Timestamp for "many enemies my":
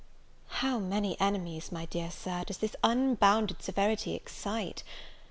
0.79-1.85